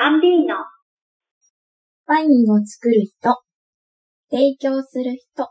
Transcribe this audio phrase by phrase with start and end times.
[0.00, 0.54] バンビーノ。
[2.06, 3.42] ワインを作る人、
[4.30, 5.50] 提供する人、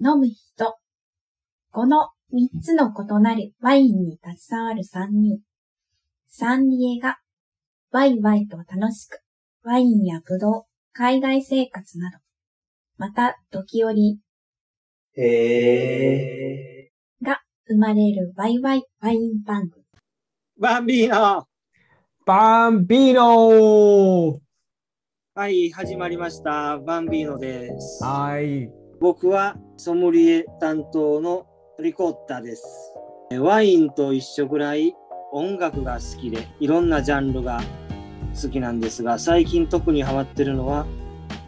[0.00, 0.78] 飲む人。
[1.70, 5.40] この三つの異なるワインに携わる三人。
[6.28, 7.18] サンリエが
[7.90, 9.20] ワイワイと楽しく
[9.64, 10.62] ワインやブドウ、
[10.94, 12.16] 海外生活など、
[12.96, 14.18] また時折
[15.14, 17.26] へー。
[17.26, 19.84] が生まれるワイワイワイン番組。
[20.58, 21.51] バンビーノ
[22.24, 24.38] バンビーノ
[25.34, 26.78] はい、始まりました。
[26.78, 28.04] バンビーノです。
[28.04, 28.70] はい。
[29.00, 31.48] 僕はソムリエ担当の
[31.82, 32.64] リコッタです。
[33.40, 34.94] ワインと一緒ぐらい
[35.32, 37.60] 音楽が好きで、いろんなジャンルが
[38.40, 40.86] 好きなんですが、最近特にハマってるのは、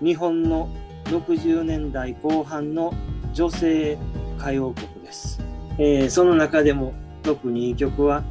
[0.02, 0.68] 日本の
[1.04, 2.92] 60年代後半の
[3.32, 3.96] 女性
[4.38, 5.40] 歌謡曲です。
[5.78, 8.24] えーその中でも特にいい曲は、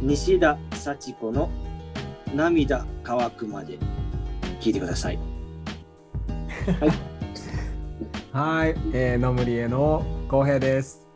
[0.00, 1.50] 西田幸子の
[2.34, 3.78] 涙乾くまで
[4.60, 5.18] 聴いてください。
[8.32, 8.74] はい。
[8.92, 11.06] えー、ノムリエの浩平です。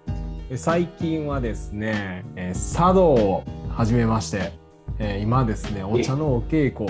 [0.50, 4.52] え最近はですね、えー茶道を始めまして、
[4.98, 6.88] えー今ですね、お茶のお稽古、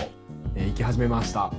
[0.55, 1.51] えー行き始めました。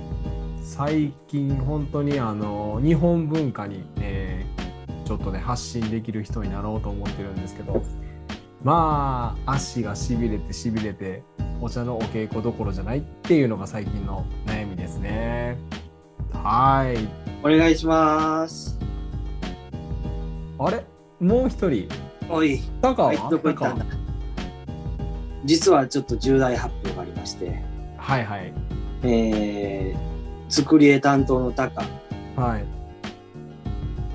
[0.62, 4.60] 最近本当にあの日本文化に、えー
[5.10, 7.82] ちょっとね発信できる人になろうと思ってるんですけど
[8.62, 11.22] まあ足がしびれてしびれて
[11.60, 15.56] お茶のお稽古どころじゃないっていうのが最近の悩みですね。
[16.32, 17.08] はい。
[17.42, 18.78] お願いします。
[20.58, 20.84] あれ？
[21.20, 21.88] もう一人？
[22.28, 23.72] おい、高ははい、どこ行った？
[23.72, 23.86] んだ
[25.44, 27.62] 実はちょっと重大発表がありまして、
[27.96, 28.52] はいはい。
[29.02, 31.82] えー、作り絵担当のタカ、
[32.36, 32.64] はい。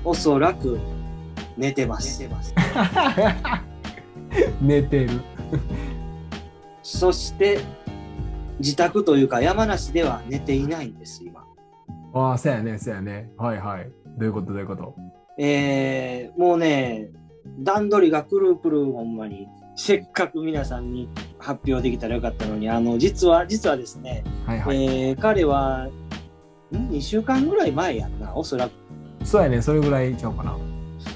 [0.04, 0.78] おそらく
[1.56, 2.22] 寝てます。
[2.22, 2.54] 寝てます。
[4.60, 5.10] 寝てる。
[6.82, 7.60] そして、
[8.58, 11.44] 自宅というか山梨では寝ていないんです、今。
[12.14, 13.30] ああそうやねそうやね。
[13.36, 13.90] はいはい。
[14.16, 14.94] どういうことどういうこと？
[15.38, 17.10] えー、もうね、
[17.58, 19.46] 段取りがくるくるほんまに、
[19.76, 25.88] せっかく皆さんに発表できたらよかったのに、あの、実は、実はですね、はいはい、えー彼は、
[26.72, 28.72] ん ?2 週間ぐらい前やんな、おそらく。
[29.22, 30.56] そうやねそれぐらいちゃうかな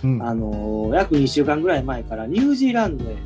[0.03, 3.17] うん、あのー約2週間ぐらい前からニュージーランドへ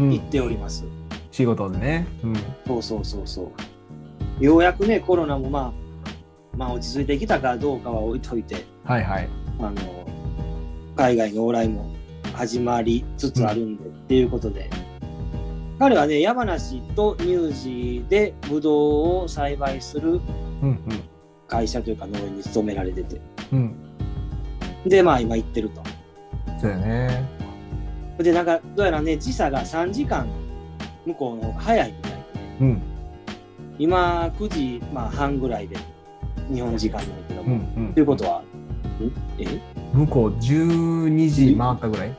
[0.00, 0.84] うん行っております。
[1.30, 3.52] 仕事でねうんそうそうそうそ
[4.40, 4.44] う。
[4.44, 5.72] ようやくね、コロナもま
[6.04, 6.08] あ、
[6.56, 9.28] まあ落ち着いてきたかどうかは置いといて、はいはい
[9.60, 9.74] あの
[10.96, 11.90] 海外の往来も
[12.34, 14.68] 始まりつつあるんで、っていうことで。
[15.78, 20.20] 彼はね、山梨と乳児でブドウを栽培する
[20.62, 20.80] うん
[21.46, 23.20] 会社というか農園に勤められてて。
[23.52, 25.82] うんうんで、まあ今行ってると。
[26.60, 27.24] そうやね
[28.18, 30.26] で、なんか、どうやらね、時差が3時間
[31.04, 32.22] 向こうの早いみたいでね。
[32.60, 32.82] うん
[33.78, 35.76] 今、9時、まあ、半ぐらいで、
[36.50, 37.68] 日本時間なんだけどうんも。
[37.76, 38.42] うんということは、ん？
[39.38, 39.60] え？
[39.92, 42.16] 向こう12時回ったぐらい？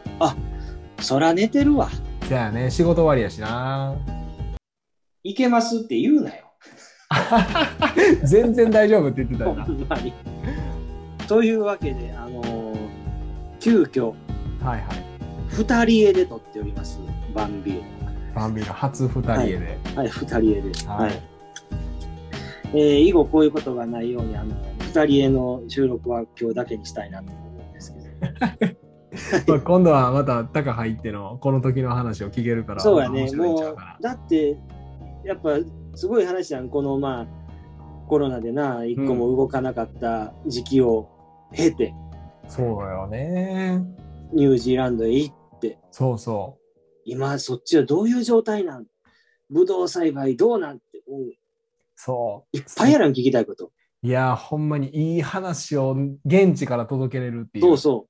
[0.99, 1.89] そら寝てるわ。
[2.27, 3.95] じゃあね仕事終わりやしな
[5.23, 6.43] 行けますって言うなよ。
[8.23, 9.65] 全然大丈夫って言ってたほよな。
[11.27, 12.77] というわけで、あのー
[13.59, 14.13] 急遽、
[14.63, 15.17] はいはい。
[15.49, 16.99] 二人絵で撮っております、
[17.33, 17.97] バンビー
[18.35, 19.79] バンビーの初二人絵で。
[19.95, 20.01] ノ。
[20.01, 20.87] はい、二人絵で。
[20.87, 21.15] ははいい。
[22.73, 28.77] えー以後こういうことがないように、あの、二人絵の収録は今日だけにしたいなと思うんですけど。
[29.47, 34.57] まあ今度はまた高入ってのこの時の話を聞けるからそうやね、もうだって、
[35.23, 35.57] やっぱ、
[35.95, 37.27] すごい話やん、この、まあ、
[38.07, 41.09] コロナでな、一個も動かなかった時期を
[41.53, 41.93] 経て、
[42.43, 42.49] な。
[42.49, 43.81] そうよね。
[44.33, 46.59] ニュージーランドへ行って、そうそ
[47.05, 48.85] 今、そっちはどういう状態なん？
[49.49, 50.79] ブドウ栽培どうなん？
[50.79, 51.33] て、うんう。
[51.95, 52.57] そう。
[52.57, 53.71] いっぱいやらん、聞きたいこと。
[54.03, 55.95] いや、ほんまにいい話を
[56.25, 57.63] 現地から届けれるっていう。
[57.63, 58.07] そうそ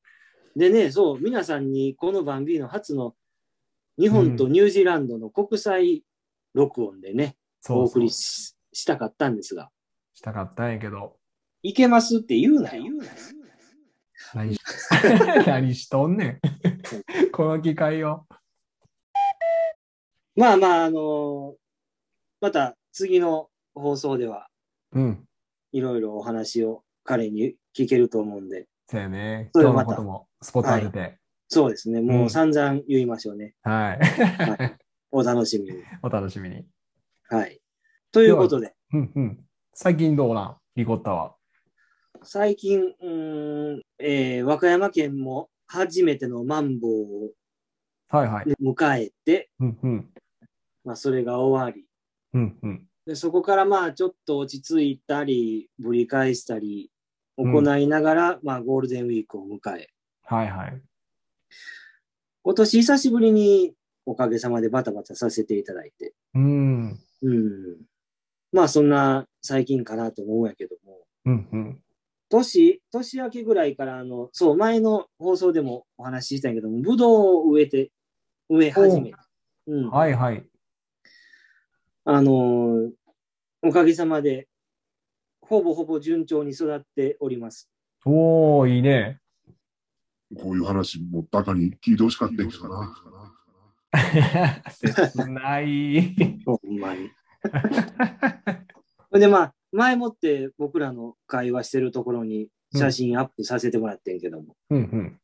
[0.56, 0.60] う。
[0.60, 3.16] でね、そう、皆さんにこのバンビーノ初の
[4.00, 6.04] 日本とニュージーランドの国際
[6.54, 9.70] 録音でね、そうそうお送りししたかったんですが、
[10.14, 11.16] したかったんやけど。
[11.64, 12.84] いけますって言うなよ。
[14.34, 14.60] 何し
[15.48, 16.40] 何しとんねん。
[17.32, 18.26] この機会を。
[20.36, 21.56] まあまあ、あのー
[22.40, 24.48] また次の放送では
[24.92, 25.28] うん。
[25.72, 29.50] いろいろお話を彼に聞けると思うんで、そうやね。
[29.54, 31.20] それをまこともスポット当てて。
[31.50, 33.56] そうですね、もううん散々言いましょうね。
[33.64, 34.00] はい。
[35.12, 35.84] お楽しみに。
[36.04, 36.68] お楽しみに。
[37.30, 37.60] はい。
[38.12, 39.46] ということで、うんうん。
[39.74, 40.58] 最近どうなん？
[40.76, 41.37] リコッタは。
[42.24, 46.92] 最近、うーんえー和歌山県も初めてのマンボウ
[47.26, 47.32] を
[48.10, 48.46] はいはい。
[48.62, 50.10] 迎えて、うんうん。
[50.86, 51.86] まあ、それが終わり、
[52.34, 52.88] うんうん。
[53.06, 56.92] でそこからまあちょっと落ち着いたり、ぶり返したり、
[57.38, 59.90] 行いながら、まあゴールデンウィークを迎え、
[60.24, 60.82] はいはい。
[62.44, 63.74] 今年久しぶりに
[64.06, 67.00] おかげさまでバタバタさせていただいて、うん。
[67.22, 67.78] うん。
[68.54, 71.84] まあそんな最近かなと思うんやけども、うんうん。
[72.30, 77.92] 年、年明けぐらいからあの、そう、前の放送でもお話ししたんやけども、ぶどうを植えて、
[78.50, 79.16] 植え始めて、
[79.68, 79.90] うん。
[79.90, 80.46] はいはい。
[82.06, 82.92] あのー
[83.64, 84.48] おかげさまで、
[85.42, 87.70] ほぼほぼ順調に育っております。
[88.06, 89.20] おー、いいね。
[90.38, 92.94] こういう話もバカに聞いてほしかったんやけどな。
[94.72, 96.16] 切ない。
[96.46, 97.10] ほんまに。
[99.20, 105.20] で、まあ、前もって僕らの会話してるところに写真アップさせてもらってんけども、うんうん。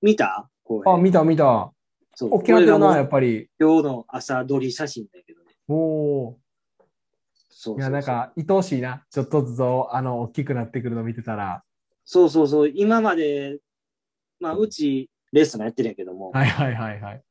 [0.00, 0.48] 見た？
[0.64, 1.70] こあ、見た見た。
[2.14, 3.50] そう大きなってるな、やっぱり。
[3.60, 5.52] 今日の朝撮り写真だけどね。
[5.68, 6.34] おー。
[7.50, 9.04] そういや、なんか、愛おしいな。
[9.10, 11.62] ちょっとずつ、あの、大きくなってくるの見てたら。
[12.06, 12.72] そうそうそう。
[12.74, 13.58] 今まで、
[14.40, 17.22] まあ、うちレストランやってるんやけども、はいはいはいはい。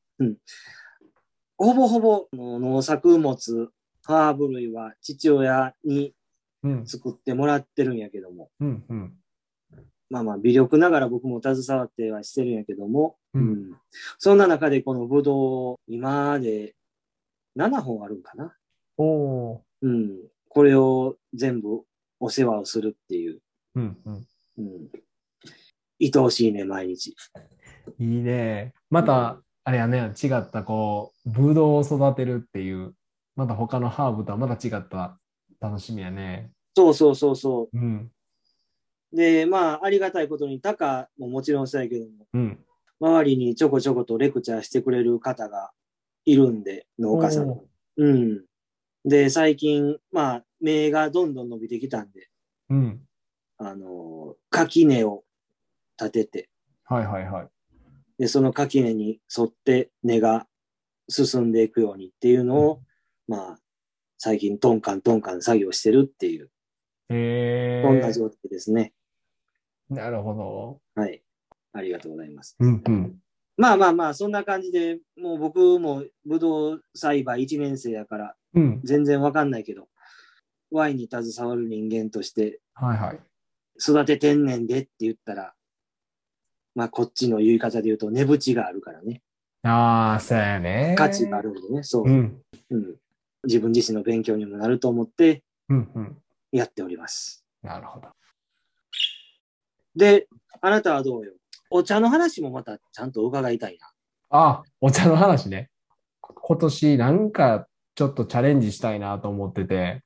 [1.57, 3.69] ほぼほぼあの農作物、
[4.05, 6.13] ハーブ類は父親にうん。
[6.85, 9.13] 作ってもらってるんやけども、うんうん。
[10.09, 13.77] まあまあ、微力ながら僕も携わってはしてるんやけども、うん
[14.17, 16.75] そんな中でこのブドウ、今まで
[17.57, 18.55] 7本あるんかな？
[18.97, 19.59] おー。
[19.81, 20.17] うん。
[20.47, 21.83] これを全部
[22.19, 23.39] お世話をするっていう、
[23.75, 24.27] うんうん。
[24.57, 24.89] うん。
[26.01, 27.15] 愛おしいね、毎日。
[27.99, 28.73] いいね。
[28.89, 32.95] また、あれやね、違った、こう、ブドウを育てるっていう、
[33.35, 35.19] また他のハーブとはまた違った
[35.59, 36.51] 楽しみやね。
[36.75, 38.11] そうそうそうそうん。
[39.11, 39.15] う。
[39.15, 42.65] で、まあ、ありがたいことに、タカももちろんそうやけども、うん。
[42.99, 45.71] 周りにちょこちょことレクチャーしてくれる方が
[46.25, 47.65] いるんで、農家さんお。
[47.97, 48.45] うん。
[49.05, 52.29] で、最近、まあ、芽がどんどん伸びてきたんで、
[52.69, 53.01] うん。
[53.57, 55.23] あの、垣根を
[55.97, 56.49] 立てて、
[56.85, 57.47] はいはいはい。
[58.17, 60.47] で、その垣根に沿って根が
[61.09, 62.81] 進んでいくようにっていうのを、
[63.27, 63.59] まあ、
[64.19, 66.49] 最近トンカントンカン作業してるっていう、
[67.09, 67.83] へえ。
[67.83, 68.93] そんな状態ですね。
[69.89, 71.01] なるほど。
[71.01, 71.23] はい。
[71.71, 72.57] ありがとうございます。
[72.59, 73.15] うんうん。
[73.55, 78.81] まあまあまあ、そんな感じで、もう僕もブドウ栽培1年生やから、うん。
[78.83, 79.87] 全然わかんないけど、
[80.69, 83.19] ワインに携わる人間として、はいはい。
[83.79, 85.53] 育ててんねんでって言ったら、
[86.75, 89.21] まあこっちの言い方で言うと、値打ちがあるからね。
[89.63, 90.95] ああ、そうやね。
[90.97, 91.83] 価値があるんでね。
[91.83, 92.03] そう。
[92.03, 92.41] うん。
[92.69, 92.95] うん。
[93.43, 96.17] 自分自身の勉強にもなると思ってうんうん。
[96.51, 97.45] やっております。
[97.61, 98.09] なるほど。
[99.95, 100.27] で、
[100.61, 101.33] あなたはどうよ？
[101.69, 103.91] お茶の話もまたちゃんと伺いたいな。
[104.31, 105.69] あ、お茶の話ね。
[106.21, 110.01] 今年なんかちょっとチャレンジしたいなと思ってて。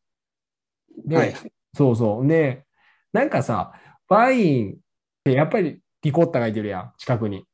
[1.06, 1.36] で、はい
[1.76, 2.28] そうそう。
[2.28, 2.66] で、
[3.14, 3.74] なんかさ、
[4.08, 4.76] ワインっ
[5.24, 7.46] てやっぱりリコッタがいてるやん、近くに。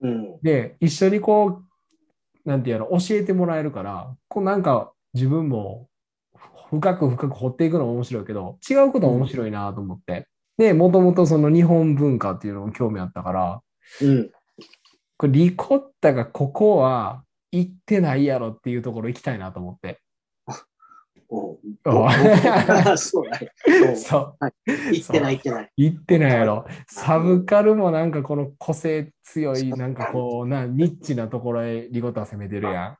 [0.00, 0.40] うん。
[0.40, 1.64] で、一緒にこう、
[2.48, 5.86] なんていうの、教えてもらえるから、こうなんか自分も
[6.70, 10.26] 深く深く掘っていくのも面白いけど、違うことも面白いなと思って。
[10.56, 13.60] で、もともとその日本文化っていうのも興味あったから、
[14.00, 14.30] うん。
[15.18, 17.22] これリコッタがここは
[17.52, 20.00] 行ってないやろっていうところ行きたいなと思って。
[22.96, 23.96] そうね。
[23.96, 24.36] そう。
[24.92, 25.72] 言ってない言ってない。
[25.76, 26.66] 行ってないやろ。
[26.86, 32.98] サブカルもなんかこの個性強い、なんかこうな、ニッチなところへリコッタは攻めてるや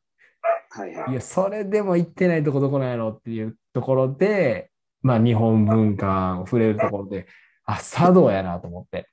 [0.70, 1.12] はいはいん。
[1.12, 4.70] いや、それでも行ってないとこどこなんやろっていうところで、
[5.02, 7.26] まあ日本文化を触れるところで、
[7.64, 9.08] あ、茶道やなと思って。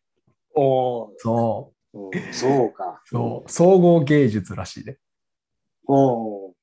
[0.55, 1.99] おーそう。
[1.99, 3.01] うんそうか。
[3.05, 3.51] そう。
[3.51, 4.97] 総合芸術らしいで。
[5.87, 6.53] おー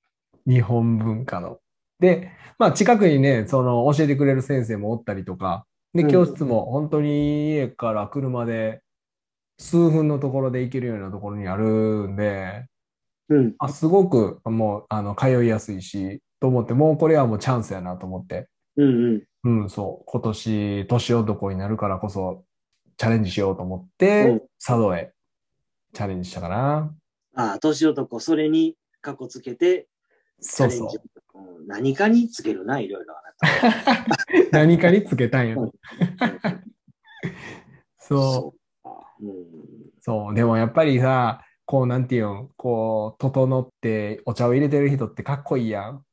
[0.46, 1.58] 日本文化の。
[2.00, 8.82] で、まあ近くにね、その教えてくれる先生もおったりとか、で、うん教室も本当に家から車で
[9.58, 11.64] 数分のところで行けるようなところにある
[12.08, 12.66] んで、
[13.30, 13.54] うん。
[13.58, 19.62] あ、すごくもう、あの、通いやすいし、と思って、もうこれはもうチャンスやなと思って、うんうん。
[19.62, 22.44] うん、そう、今年、年男になるからこそ、
[22.96, 25.12] チャレンジしようと思って、うん佐渡へ
[25.94, 26.94] チャレンジしたかな。
[27.34, 29.88] ああ、年男、それにかこつけて、
[30.40, 30.96] チそうそうャレンジ。。
[30.96, 33.32] うん何かにつけるな、いろいろあな
[34.50, 34.52] た。
[34.52, 35.72] 何かにつけたんやうん。
[37.98, 38.88] そう。
[39.20, 39.34] うん。
[40.00, 46.04] そう、でもやっぱりさ、こう、なんていうん、こう、整ってお茶を入れてる人ってかっこいいやん。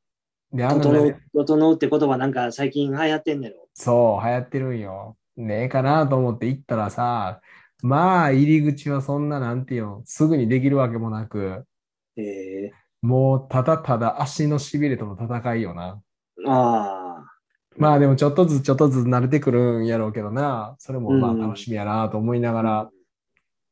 [0.54, 3.68] で、あんな整うね、、整うって言葉なんか最近流行ってんねろ。
[3.74, 5.18] そう、流行ってるんよ。
[5.36, 7.42] ねえかなと思って行ったらさ、
[7.82, 11.66] まあ、入り口はそんな、なんていうん、すぐにできるわけもなく、
[12.18, 16.02] えもう、ただただ足のしびれとの戦いよな。
[16.48, 17.26] ああ。
[17.78, 20.76] まあでもちょっとずつちょっとずつ慣れてくるんやろうけどな。
[20.80, 22.90] それもまあうん楽しみやなと思いながら、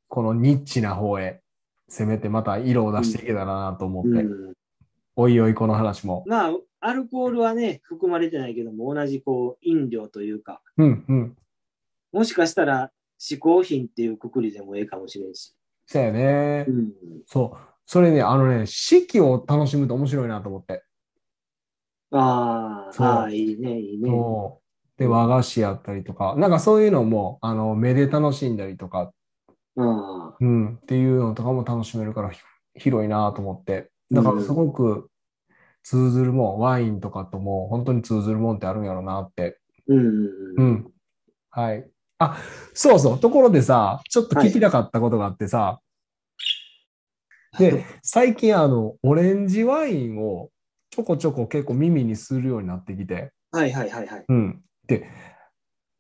[0.08, 1.42] このニッチな方へ
[1.90, 4.54] 攻めてまた色を出していけたらなと思って、うん
[5.20, 6.24] おいおいこの話も。
[6.28, 11.36] まあ、アルコールはね、含まれてないけども、同じこう、飲料というか、うんうん。
[12.12, 15.56] もしかしたら、嗜好品っていうくくりでもええかもしれんし。
[15.88, 16.66] そうやね。
[16.68, 16.92] うん。
[17.26, 17.58] そう。
[17.88, 20.84] それね、あのね、四季を楽しむと面白いなと思って。
[22.12, 24.10] あそうあ、いいね、いいね。
[24.98, 29.14] で、和菓子やったりとか、なんかそういうのも、あの、目で楽しんだりとか、
[29.78, 29.82] あ
[30.36, 32.40] あ、うん、っていうのとかも楽しめるからひ
[32.76, 33.90] 広いなと思って。
[34.12, 35.10] だからすごく
[35.84, 39.60] 通ずるもん、ワインとかとも本当に通ずるもんってあるんやろうなって。
[39.88, 40.72] うんううん。
[40.74, 40.92] ん。
[41.52, 41.90] はい。
[42.20, 42.38] あ、
[42.74, 43.20] そうそう。
[43.20, 45.80] ところでさ、ちょっと聞きたかったことがあってさ、
[47.60, 50.50] で、最近あの、オレンジワインを
[50.90, 54.26] ちょこちょこ結構耳にするようになってきて、はいはいはいはい。
[54.28, 54.62] うん。
[54.88, 55.10] で、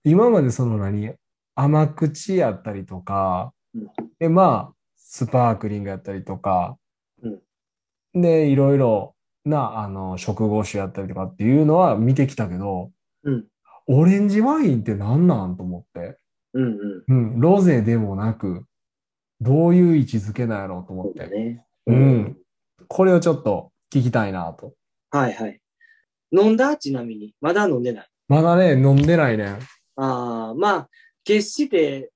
[0.04, 1.14] 今までその何、
[1.56, 3.88] 甘口やったりとかうん、
[4.20, 6.78] で、まあ、スパークリングやったりとか
[7.24, 12.92] うん、で、いろいろな、あの、食後酒やったりとかっていうのは見てきたけど、
[13.24, 13.46] うん
[13.88, 16.18] オレンジワインって何なんと思って。
[16.54, 16.64] うん
[17.08, 17.14] うん。
[17.14, 18.66] うん、ロゼでもなく、
[19.40, 21.28] どういう位置づけなんやろうと思って。
[21.28, 21.66] ね。
[21.86, 22.38] うん。
[22.88, 24.74] これをちょっと聞きたいなと。
[25.12, 25.62] はいはい。
[26.32, 26.76] 飲んだ？
[26.78, 27.34] ちなみに。
[27.40, 28.08] まだ飲んでない？
[28.28, 29.58] まだね、飲んでないね。
[29.96, 30.90] ああ、まあ、
[31.24, 32.12] 決して、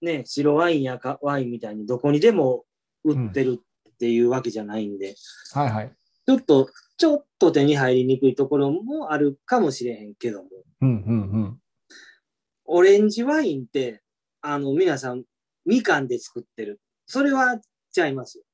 [0.00, 2.64] ね、白ワインや赤ワインみたいにどこにでも
[3.04, 5.14] 売ってるっていうわけじゃないんで、
[5.52, 5.92] はいはい。
[6.26, 10.48] ちょっと、ちょっと手に入りにくいところもあるかもしれへんけども、
[10.80, 11.58] うんうん
[12.66, 14.00] オレンジワインって、
[14.40, 15.24] あの、皆さん、
[15.64, 16.80] みかんで作ってる。
[17.06, 17.60] それは
[17.92, 18.44] ちゃいますよ。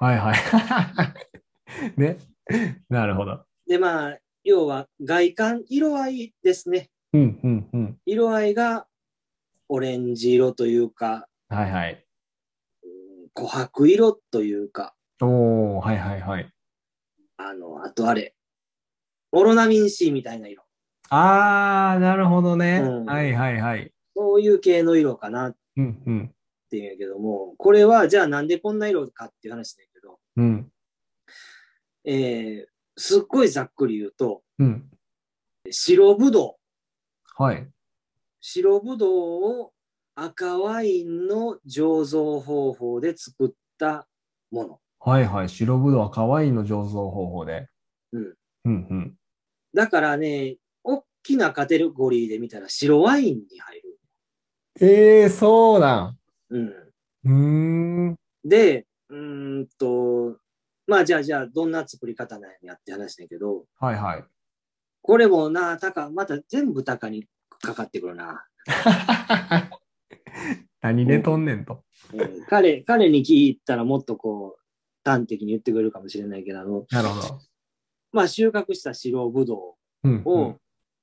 [0.00, 0.08] うん。
[0.08, 1.94] はいはい。
[2.00, 2.18] ね。
[2.88, 3.44] なるほど。
[3.66, 6.90] で、まあ、要は外観、色合いですね。
[7.12, 8.00] うんうんうん。
[8.06, 8.86] 色合いが
[9.68, 12.06] オレンジ色というか、はいはい。
[12.84, 16.52] うん琥珀色というか、おー、はいはいはい。
[17.38, 18.34] あの、あとあれ、
[19.30, 20.64] オロナミン C みたいな色。
[21.08, 22.80] あー、なるほどね。
[22.82, 23.92] うんはいはいはい。
[24.14, 26.34] そういう系の色かなっうんうん。
[26.72, 30.72] ていうんやけども、これはじゃあなんでこんな色かっていう話だけど、うん。
[32.04, 34.90] えー、すっごいざっくり言うと、うん。
[35.70, 36.56] 白ぶど
[37.38, 37.42] う。
[37.42, 37.68] はい。
[38.40, 39.72] 白ぶどうを
[40.14, 44.08] 赤ワインの醸造方法で作った
[44.50, 44.80] もの。
[44.98, 45.48] はいはい。
[45.50, 47.68] 白ぶどうは可愛いの醸造方法で。
[48.12, 48.34] うん。
[48.64, 49.14] うんうん。
[49.74, 53.98] だからね、大きなカテゴリーで見たら白ワインに入る。
[54.80, 56.21] えー、そうなん。
[56.52, 56.66] うん。
[57.24, 58.16] うーん。
[58.44, 60.36] で、うーんと、
[60.86, 64.24] まあじゃあじゃあどんな作り方なんやって話だけど、はいはい。
[65.00, 67.26] これもな、高、また全部高に
[67.60, 68.46] かかってくるな。
[70.80, 71.84] 何でとんねんと。
[72.12, 74.60] うん彼、彼に聞いたらもっとこう、
[75.04, 77.40] 端的に言ってくれるかもしれないけど、あの、なるほど。
[78.12, 80.60] まあ収穫した白ぶどうんうを、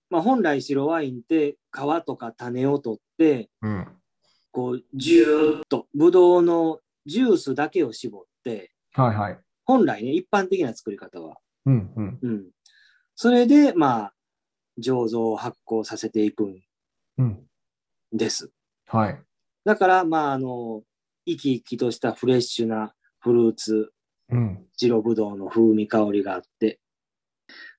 [0.10, 3.88] まあ本来白ワインって皮とか種を取って、うん。
[4.54, 4.62] うん。
[4.64, 9.40] こう、ジューッと、ぶどうのジュースだけを絞って、はいはい。
[9.66, 11.38] 本来ね、一般的な作り方は。
[11.66, 12.20] うんうん。
[12.22, 12.46] うん。
[13.16, 14.14] それで、まあ、
[14.82, 16.62] 醸造発酵させていくん
[17.18, 17.40] うん。
[18.12, 18.52] です。
[18.88, 19.22] はい。
[19.66, 20.84] だから、まあ、あの、
[21.26, 23.92] 生き生きとしたフレッシュなフルーツ、
[24.30, 24.66] うん。
[24.78, 26.80] 白ぶどうの風味香りがあって、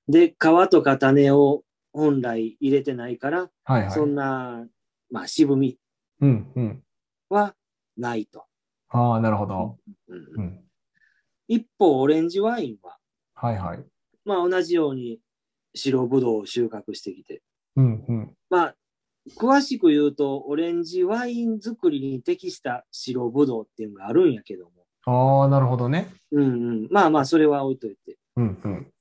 [0.07, 0.35] で、皮
[0.69, 1.63] とか種を
[1.93, 3.91] 本来入れてないから、はいはい。
[3.91, 4.65] そんな、
[5.09, 5.77] まあ、渋み
[6.21, 6.83] うんうん。
[7.29, 7.55] は
[7.97, 8.45] ないと。
[8.89, 9.77] ああ、なるほど。
[10.07, 10.59] うんうん。
[11.47, 12.97] 一方、オレンジワインは、
[13.33, 13.83] はいはい。
[14.23, 15.19] まあ、同じように
[15.73, 17.41] 白ぶどうを収穫してきて、
[17.75, 18.35] うんうん。
[18.49, 18.75] まあ、
[19.37, 24.71] 詳しく言うと、オレンジワイン作りに適した白ぶどうっていうのがあるんやけども。
[25.05, 26.07] ああ、なるほどね。
[26.31, 26.47] うんう
[26.83, 26.87] ん。
[26.91, 28.17] まあまあ、それは置いといて。
[28.35, 28.91] うんうん。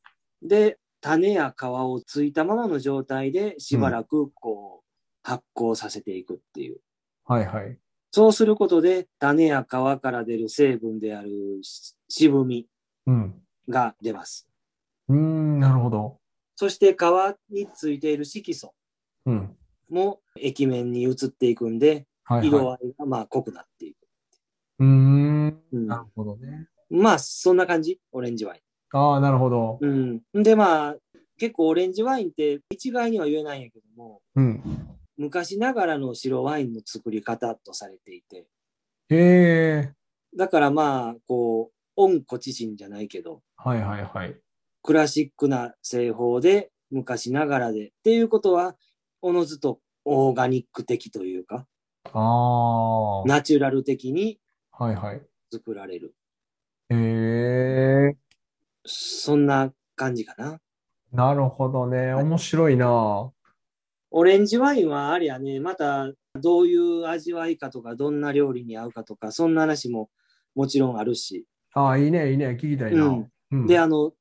[0.42, 4.86] で、種や皮をついたままの状態でしばらくこう、
[5.22, 6.80] 発酵させていくっていう。
[7.30, 7.78] はいはい。
[8.10, 12.66] そうすることで、種や皮から出る成分であるし渋み
[13.06, 13.40] うん。
[13.68, 14.48] が出ます。
[15.08, 16.18] うーん、なるほど。
[16.56, 16.96] そして皮
[17.54, 18.74] についている色素
[19.26, 19.56] うん。
[19.88, 23.94] も液面に移っていくんで、はいは色合いがまあ濃くなっていく。
[23.94, 23.98] い。
[24.80, 25.62] うーん。
[25.72, 26.66] うんなるほどね。
[26.90, 29.78] まあ、そんな感じ、オレンジワイああ、なるほど。
[29.80, 30.20] ン。
[30.34, 30.42] うん。
[30.42, 30.96] で、まあ、
[31.38, 34.62] 結構オレンジワインって一概には言えないんやけども、うん。
[35.20, 38.46] 昔ながらの白ワインの作り方とされていて、
[39.10, 39.16] へ
[39.84, 39.92] え。
[40.34, 44.34] だからまあ、こう、温故知新じゃないけど、はいはいはい。
[44.82, 48.76] クラシックな製法で昔ながらでっていうことは
[49.20, 51.66] おのずとオーガニック的というか
[52.14, 53.20] ああ。
[53.20, 54.38] はナチュラル的にい
[54.78, 55.20] はい。
[55.52, 56.14] 作られる
[56.88, 56.94] へ
[58.14, 58.16] え。
[58.86, 60.60] そんな感じかな。
[61.12, 62.14] なるほどね。
[62.14, 63.30] はい面白いな。
[64.10, 70.10] オレンジワインはあれやね、またどういう味わいかとか、どんな料理に合うかとか、そんな話も
[70.54, 71.46] もちろんあるし。
[71.74, 72.58] ああ、いいね、いいね。
[72.60, 73.04] 聞きたいな。
[73.04, 74.12] うんうんで、あの、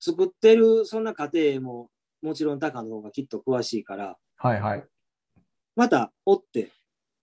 [0.00, 1.90] 作ってるそんな過程も、
[2.22, 4.84] もちろんタカの方がきっと詳しいから、はいはい。
[5.76, 6.70] また追って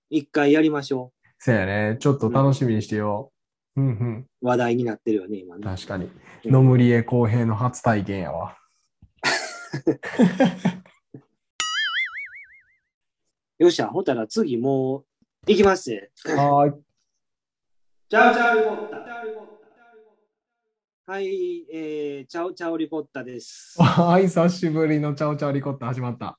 [0.09, 1.97] 一回やりましょせやね。
[1.99, 3.31] ちょっと楽しみにしてよ。
[3.75, 4.27] うんうん。
[4.41, 4.45] う。
[4.45, 5.63] 話題になってるよね、今ね。
[5.63, 6.05] 確かに。
[6.05, 6.11] うん
[6.45, 8.57] 野村江公平の初体験やわ。
[13.59, 15.05] よっしゃ、ほたら次もう
[15.47, 16.09] 行きますね。
[16.25, 16.83] はーい。
[18.07, 18.97] チャウチャウリコッタ。
[21.11, 23.81] はい、えー、チャウチャウリコッタです。
[23.81, 26.37] はい、久しぶりのチャオチャオリコッタ始まった。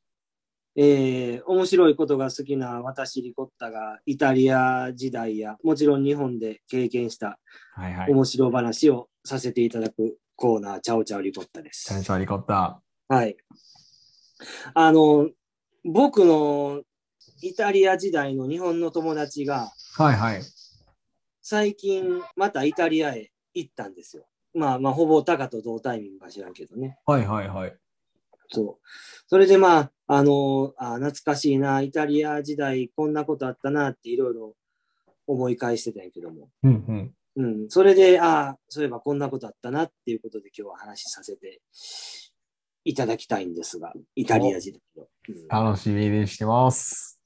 [0.77, 7.41] えー、面白いことが好きな私リコッタがイタリア時代やもちろん日本で経験した
[7.75, 8.13] はいはい。
[8.13, 11.87] 面白話をさせていただくコーナー、チャオチャウリコッタです。
[11.87, 12.81] チャオチャオリコッタ。
[13.09, 13.37] はい。
[14.75, 15.31] あの、
[15.85, 16.83] 僕の
[17.43, 20.43] イタリア時代の日本の友達がはいはい。
[21.43, 24.27] 最近またイタリアへ行ったんですよ。
[24.55, 26.99] まあまあ、ほぼタカと同タイミングか知らんけどね。
[27.07, 27.77] はいはいはい。
[28.51, 28.87] そう。
[29.27, 34.55] それでまあ、あのあ懐かしいな、イタリア時代こんなことあったなっていろいろ
[35.27, 36.49] 思い返してたんやけども。
[36.63, 37.45] うんうん。
[37.45, 37.71] うん。
[37.71, 41.61] それで、ああ、そういえばこんなことあったなっていうことで今日は話しさせて
[42.85, 45.03] いただきたいんですが、イタリア時代の。
[45.05, 45.09] うん
[45.49, 47.18] 楽しみにしてます。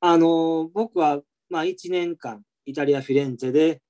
[0.00, 3.82] あの僕は、まあ1年間イタリア・フィレンツェで、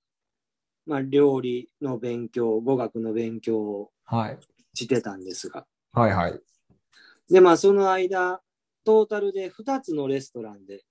[0.87, 4.39] まあ料理の勉強、語学の勉強をはい。
[4.75, 6.41] してたんですが、はいはい。
[7.29, 8.41] で、まあその間、
[8.85, 10.85] トータルで2つのレストランで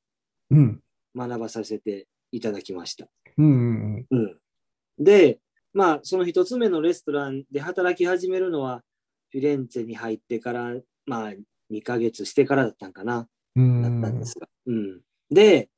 [0.51, 0.81] うん。
[1.15, 3.07] 学ばさせていただきました。
[3.37, 4.19] うんうんうん。
[4.19, 4.39] うん。
[5.03, 5.39] で、
[5.73, 8.83] まあ、その一つ目のレストランで働き始めるのは、
[9.31, 11.33] フィレンツェに入ってから、まあ、
[11.69, 13.27] 2ヶ月してからだったんかな、うん
[13.81, 14.47] だったんですが。
[14.67, 15.01] うん。
[15.31, 15.69] で、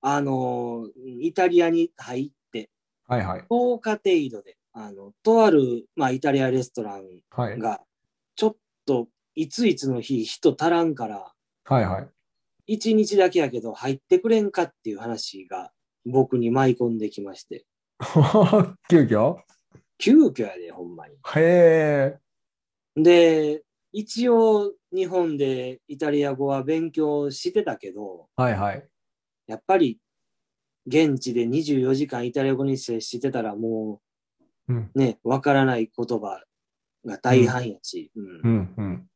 [0.00, 2.70] あのーイタリアに入って、
[3.06, 3.40] はいはい。
[3.50, 7.58] 10日程度で、あの、とある、まあ、イタリアレストランはい。
[7.58, 7.80] が、
[8.34, 11.32] ちょっと、いついつの日、人足らんから、
[11.64, 12.00] はいは
[12.66, 12.76] い。
[12.76, 15.70] 1日だけやけど入ってくれんかっていう話が
[16.04, 17.64] 僕に舞い込んできまして、
[18.90, 19.36] 急遽？
[19.98, 21.14] 急遽やで、ほんまに。
[21.14, 22.18] へ
[22.96, 23.00] え。
[23.00, 23.62] で、
[23.98, 28.86] 一応日本でイタリア語は勉強してたけど、はいはい。
[29.46, 29.98] やっぱり
[30.86, 34.02] 現地で24時間イタリア語に接してたらも
[34.68, 34.90] うん。
[34.94, 36.42] うね、わからない言葉
[37.06, 39.06] が大半やし、うんうんうん。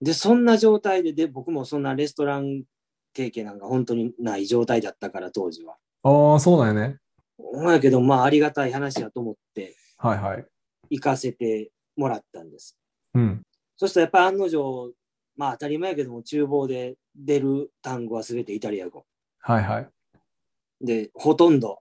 [0.00, 2.62] で、そんな状態で、で、僕もそんなレストラン
[3.14, 5.74] 経験なんか本当にない状態だったから当時は。
[6.04, 6.98] ああ、そうだよね。
[7.38, 10.46] ほんけど、まあありがたい話やと思ってはいはい。
[10.90, 12.76] 行かせてもらったんです。
[13.14, 13.42] うん。
[13.78, 14.92] そしたらやっぱ案の定、
[15.36, 19.06] まあ当たり前やけども、厨房で出る単語は全てイタリア語。
[19.38, 19.88] はいはい。
[20.80, 21.78] で、ほとんど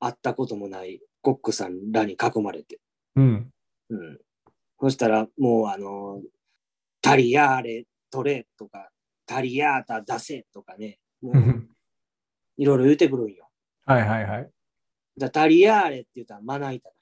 [0.00, 2.80] 会ったこともないコックさんらに囲まれて。
[3.16, 3.50] うん。
[3.90, 4.18] うん。
[4.80, 6.22] そしたらもうあの、
[7.02, 8.88] タリアーレトレとか、
[9.26, 11.68] タリアータ出せとかね、もううん
[12.56, 13.50] いろいろ言うてくるんよ。
[13.84, 14.50] はいはいはい。
[15.18, 16.98] だタリアーレって言ったらまな板ない。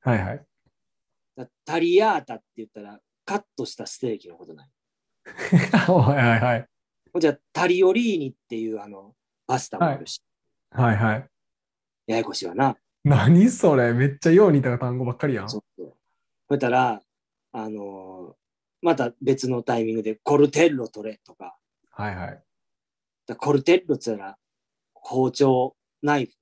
[0.00, 0.44] はいはい。
[1.36, 4.68] だタリアータって言ったらカットしたステーキのことない？
[5.86, 6.68] はいはいはい。
[7.20, 9.14] じゃタリオリーニっていうあの、
[9.46, 10.20] パスタもあるし、
[10.70, 11.28] はいはい。
[12.08, 12.76] ややこしいわな。
[13.04, 13.92] 何それ？
[13.94, 15.48] めっちゃよう似た単語ばっかりやん。
[15.48, 15.94] そうそう。
[16.48, 17.00] そしたら、
[17.52, 18.40] あのー
[18.82, 21.56] また別のタイミングでコルテッロ取れとか、
[21.90, 22.42] はいはい。
[23.26, 24.38] だコルテッロって言ったら
[24.94, 26.32] 包丁、ナイフ。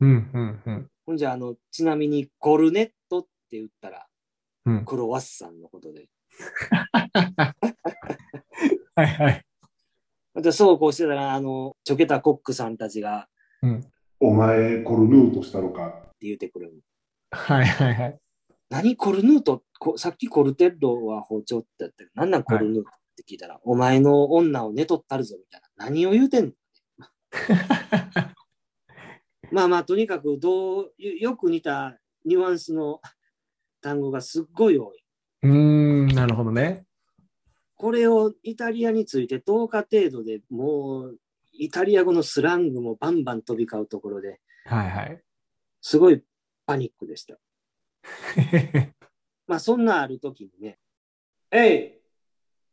[0.00, 0.90] うんうんうん。
[1.06, 4.06] ほんじゃ、あの、ちなみにコルネットって言ったら
[4.64, 4.84] うん。
[4.86, 6.08] クロワッサンのことで。
[8.96, 9.44] はいはい。
[10.34, 13.28] またそうこうしてたら、あの、ちょけたコックさんたちが
[13.62, 13.84] うん。
[14.20, 15.88] お前、コルヌートしたのか。
[15.88, 16.72] って言ってくる。
[17.30, 18.18] はいはいはい。
[18.70, 19.62] 何コルヌート？
[19.78, 25.68] こさっきコルテッロは包丁って言ったけど、何なんコルヌートって聞いたら、お前の女を寝取ったるぞみたいな。
[25.86, 26.52] 何を言うてんの？
[29.52, 33.00] まあまあ、とにかくどう、よよく似たニュアンスの
[33.80, 35.03] 単語がすっごい多い。
[35.44, 36.84] うーん、なるほどね。
[37.76, 41.18] これをイタリアについて10日程度でもう、
[41.52, 45.22] イタリア語のスラングもバンバン飛び交うところで、はいはい。
[45.82, 46.22] すごい
[46.66, 47.38] パニックでした。
[49.46, 50.78] まあそんなある時にね、
[51.50, 51.92] えい、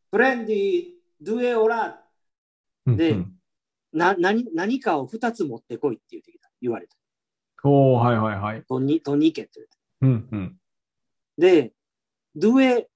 [0.10, 2.04] プレンディ、ドゥエオラ
[2.86, 3.38] でうん
[3.94, 6.50] な何何かを2つ持ってこいって言ってきた。
[6.62, 6.96] 言われた。
[7.64, 8.64] おー、はいはいはい。
[8.64, 9.66] とに、とにけって
[10.00, 10.32] 言われた。
[10.32, 10.58] うんうん。
[11.38, 11.74] で、
[12.36, 12.90] ドゥエ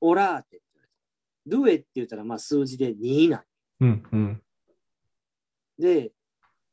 [0.00, 0.62] オラーテ。
[1.46, 3.42] ドゥエって言ったらまあ数字で2なん
[3.80, 4.42] うんうん。
[5.78, 6.12] で、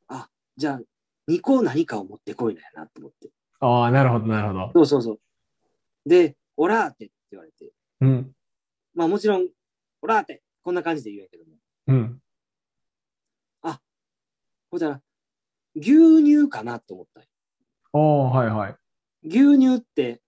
[0.07, 0.81] あ、じゃあ
[1.29, 3.29] 2個何かを持ってこいなやなと思って。
[3.59, 4.71] ああ、なるほどなるほど。
[4.73, 6.09] そうそうそう。
[6.09, 7.71] で、オラーテって言われて。
[8.01, 8.31] うん。
[8.93, 9.47] まあもちろん、
[10.01, 11.51] オラーテこんな感じで言うんやけども。
[11.87, 12.19] うん。
[14.73, 15.01] ほしたら、
[15.75, 17.29] 牛乳かなと思ったんよ
[17.93, 18.75] おー、はいはい。
[19.23, 20.19] 牛乳って、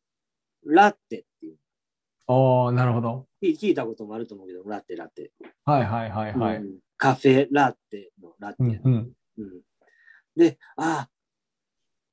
[0.64, 1.35] ラッテって
[2.34, 2.34] いう。
[2.34, 3.28] おー、なるほど。
[3.44, 5.32] 聞いたこともあると思うけど、ラッテラッテ。
[5.64, 6.58] はいはいはいはい。
[6.58, 8.58] うんカフェラッテのラッテ。
[8.60, 9.12] うんうん。
[9.38, 9.62] うん
[10.36, 11.10] で、ああ、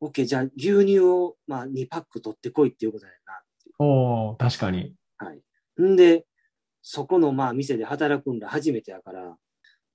[0.00, 3.84] オッケー、じゃあ牛乳を、まあ、2パック取ってこいっていうことだよな。
[3.84, 4.94] おー、確かに。
[5.18, 5.82] はい。
[5.82, 6.24] んで、
[6.82, 9.36] そこのまあ店で働くんだ初めてやから、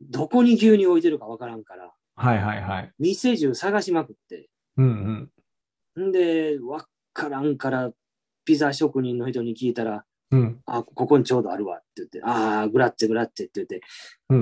[0.01, 2.91] どこに牛乳置いてるかわからんから、はいはいはい。
[2.99, 5.29] 店中探しまくって、うん
[5.95, 6.09] うん。
[6.09, 7.91] んで、わっからんから、
[8.45, 13.81] ピザ職人の人に聞いたら、うんあ、ここにちょうどあるわって言って、ああ、グラッチェグラッチェって言って、
[14.29, 14.37] うん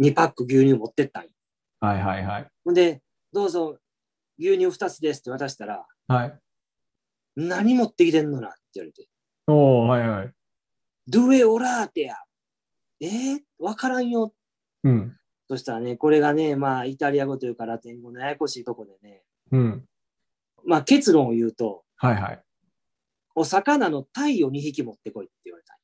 [0.00, 0.06] うん。
[0.06, 1.30] 2パック牛乳持ってったんよ。
[1.80, 2.46] はいはいはい。
[2.64, 3.00] ほんで、
[3.32, 3.78] どうぞ、
[4.38, 6.38] 牛乳2つですって渡したら、はい。
[7.36, 9.08] 何持ってきてんのなって言われて、
[9.46, 10.32] おー、はいはい。
[11.08, 12.16] ドゥエオラーテや。
[13.00, 14.34] えー、わからんよ。
[14.84, 15.16] うん。
[15.48, 19.84] そしたらね、これがね、まあ、イタリア語というかラテン語のややこしいとこでね、うん。
[20.64, 22.42] ままあ、結論を言うと、はいはい。
[23.34, 25.78] お魚のタイを2匹持ってこいって言われた。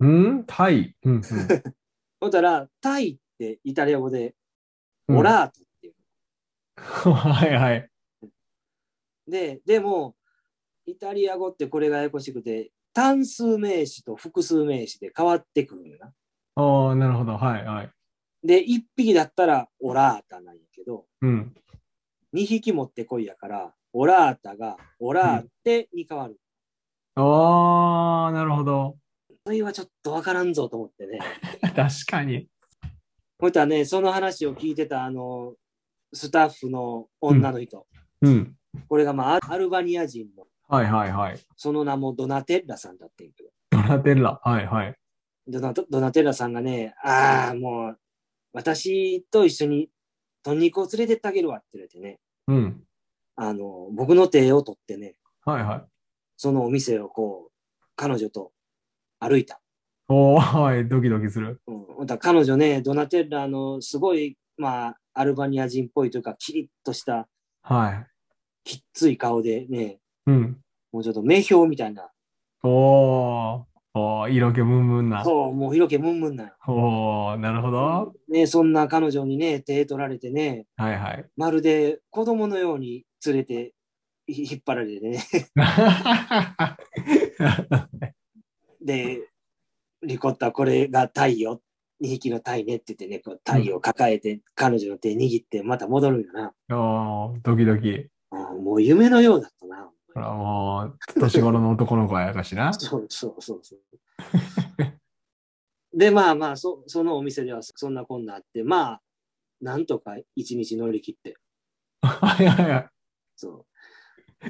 [0.00, 0.44] うん？
[0.46, 0.94] タイ。
[1.04, 1.22] うんうん。
[2.20, 4.34] ほんたら、タイってイタリア語で、
[5.08, 5.94] うんオラートっていう。
[6.76, 7.90] はいはい。
[9.26, 10.16] で、でも、
[10.86, 16.12] イタリア語ってこれがややこしくて、単数名詞と複数名詞で変わってくるんよな。
[16.56, 17.32] おー、なるほど。
[17.38, 17.90] はいはい。
[18.42, 21.54] で、1匹だったらオラータなんやけど、うん。
[22.34, 26.38] 2匹持ってこいやから、オラータがオラーテに変わる。
[27.20, 28.96] おー、なるほど。
[29.44, 31.18] それはちょっとわからんぞと思ってね。
[31.74, 32.48] 確かに。
[33.40, 35.54] ほいたらね、その話を聞いてたあの、
[36.12, 37.86] スタッフの女の人。
[38.22, 38.56] うん。
[38.88, 41.40] これがまあ、アルバニア人の、はいはいはい。
[41.56, 43.50] その名もドナテッラさんだってんけど。
[43.70, 44.40] ドナテッラ。
[44.42, 44.94] はいはい。
[45.48, 47.98] ドナドナテッラさんがね、ああ、もう、
[48.52, 49.90] 私と一緒に
[50.44, 52.84] 豚肉を連れてってあげるわって言われてね、うん。
[53.34, 55.97] あの、僕の手を取ってね、はいはい。
[56.38, 57.52] そのお店をこう、
[57.96, 58.52] 彼女と
[59.18, 59.60] 歩いた。
[60.08, 60.88] おー、はい。
[60.88, 61.60] ドキドキする。
[61.66, 67.28] うん、だら彼女ね、ドナテッラのすごい、まあ、アルバニア人っぽいというか、キリッとした、
[67.62, 68.06] はい。
[68.62, 70.58] きっつい顔でね、うん。
[70.92, 72.08] もうちょっと名標みたいな、
[72.62, 73.68] おー。
[73.94, 75.24] おー、色気ムンムンな。
[75.24, 76.50] そう、もう広けムンムンなよ。
[76.68, 78.12] おー、なるほど。
[78.28, 81.26] ね、そんな彼女にね、手取られてね、はいはい。
[81.36, 83.72] まるで子供のように連れてひ
[84.28, 85.24] 引っ張られてね、
[88.80, 89.28] で、
[90.02, 91.60] リコッタこれがタイよ。
[92.00, 96.52] 2匹のタイねって言ってね、こうタイを抱えて、彼女の手握ってまた戻るよな。
[96.76, 98.08] おー、ドキドキ。
[98.30, 99.90] もう夢のようだったな。
[100.14, 102.72] ほらもう、年頃の男の子やかしな。
[102.74, 103.80] そうそうそうそう。
[105.96, 109.02] で、まあまあそ、そのお店ではそんなこんなあって、まあ、
[109.60, 111.36] なんとか一日乗り切って。
[112.02, 112.88] は いはいはい。
[113.34, 113.66] そう。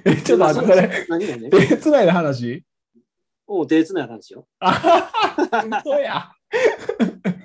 [0.04, 2.64] え、ちょっと待って、これ、何がね、手つないだ話？
[3.46, 4.46] おう手つないだ話よ。
[4.58, 6.30] あはは嘘や。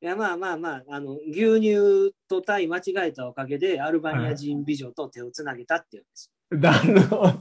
[0.00, 6.32] いや、まあまあまあ、あの、牛乳とタイ間違えたおかげで、アルバニア人美女と手をつなげたっていうんです。
[6.50, 7.32] なるほど。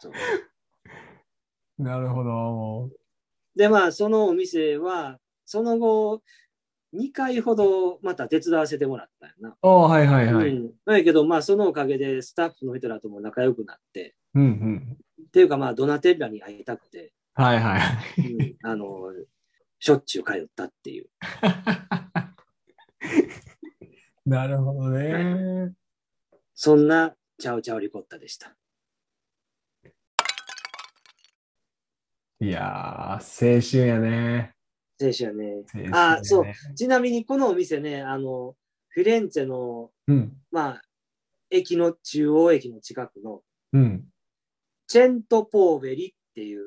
[0.00, 0.12] そう
[1.78, 2.30] なるほど。
[2.30, 2.90] も
[3.54, 6.22] で、まあ、そのお店は、その後、
[6.94, 9.50] 2回ほどまた手伝わせてもらったよな。
[9.50, 9.56] う。
[9.62, 10.48] おー、はいはいはい。
[10.48, 10.72] うん。
[10.84, 14.96] だけど、まあ、そのおかげでスタッフの人らとも仲良くなって、うんうん。
[15.26, 17.80] っていうか、まあ、ドナテッラに会いたくて、はいはい。
[18.20, 19.12] うん、あの、
[19.78, 21.06] しょっちゅう通ったっていう。
[24.26, 25.72] なるほどね。
[26.54, 28.54] そんなチャオチャオリコッタでした。
[32.40, 34.54] いやー、青春やね。
[35.10, 35.56] 選手はね。
[35.56, 36.74] 青春やねあ、そう。
[36.74, 38.54] ちなみにこのお店ね、あの、
[38.88, 40.32] フィレンツェの、うん。
[40.50, 40.82] まあ、
[41.50, 43.40] 駅の中央駅の近くの
[43.72, 44.04] うん。
[44.86, 46.64] チェントポーベリっていう。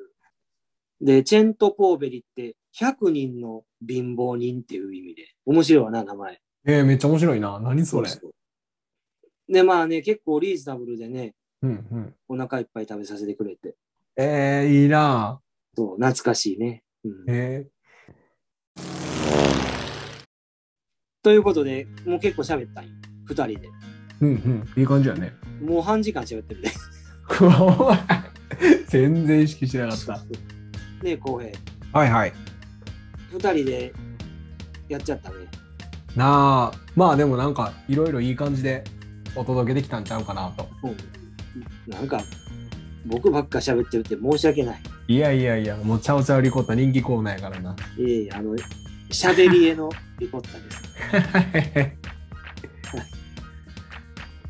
[1.01, 5.27] で、チェントポーベリって100人の貧乏人っていう意味で。
[5.45, 6.41] 面白いわな、名前。
[6.65, 7.59] えー、めっちゃ面白いな。
[7.59, 8.09] 何それ。
[8.09, 12.15] うで、まあね、結構リーズナブルでね、うんうん。
[12.27, 13.75] お腹いっぱい食べさせてくれて。
[14.17, 15.39] えー、いいな
[15.75, 16.83] そう、懐かしいね。
[17.03, 17.67] うんえ
[21.25, 22.91] ということで、もう結構喋ったんよ。
[23.23, 23.67] 二人で。
[23.67, 23.71] ー、
[24.21, 24.79] うんうん。
[24.79, 25.33] いい感じやね。
[25.59, 26.71] もう半時間喋ってるね。
[28.85, 30.17] 全然意識しなかった。
[30.17, 30.23] ね
[31.03, 31.51] え、浩平。
[31.93, 32.33] はいはい。
[33.33, 33.91] 二人で
[34.87, 35.35] やっちゃったね。
[36.15, 38.83] なあ、まあでもなんかいろいろいい感じで
[39.35, 40.69] お届けできたんちゃうかなと。
[40.83, 41.91] うん。
[41.91, 42.21] なんか、
[43.07, 44.81] 僕ばっか喋ってるって申し訳ない。
[45.07, 47.75] いやいやいや、もうチャオチャオリコッタ人気コーナーやからな。
[47.97, 48.55] いえいえ、あの、
[49.09, 49.89] 喋り絵の
[50.19, 51.97] リコッタです。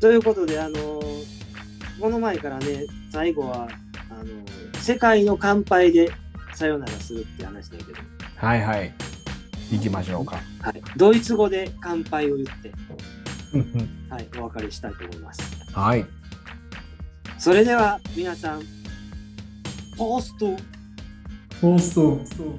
[0.00, 1.36] ということで、あのー
[1.98, 3.68] この前からね、最後は、
[4.10, 6.10] あのー世界の乾杯で
[6.54, 7.92] さよならするって話だけど、
[8.36, 8.92] はいはい。
[9.70, 10.38] 行きましょうか。
[10.62, 12.72] はい、ドイツ語で乾杯を言って、
[14.08, 15.42] はい、お別れしたいと思います。
[15.74, 16.06] はい。
[17.38, 18.62] それでは、皆さん、
[19.96, 20.56] ポスト
[21.60, 22.54] そうそう。